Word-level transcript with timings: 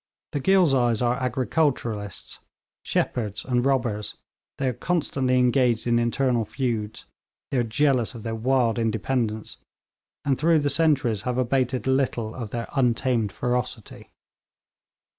The 0.31 0.39
Ghilzais 0.39 1.03
are 1.03 1.21
agriculturists, 1.21 2.39
shepherds, 2.83 3.45
and 3.45 3.63
robbers; 3.63 4.15
they 4.57 4.67
are 4.69 4.73
constantly 4.73 5.37
engaged 5.37 5.85
in 5.85 5.99
internal 5.99 6.43
feuds; 6.43 7.05
they 7.51 7.59
are 7.59 7.63
jealous 7.63 8.15
of 8.15 8.23
their 8.23 8.33
wild 8.33 8.79
independence, 8.79 9.57
and 10.25 10.39
through 10.39 10.57
the 10.57 10.71
centuries 10.71 11.21
have 11.21 11.37
abated 11.37 11.85
little 11.85 12.33
of 12.33 12.49
their 12.49 12.65
untamed 12.75 13.31
ferocity. 13.31 14.09